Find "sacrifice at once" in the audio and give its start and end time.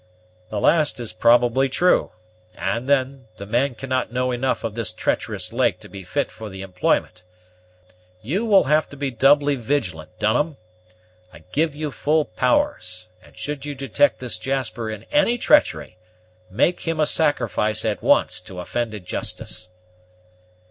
17.05-18.41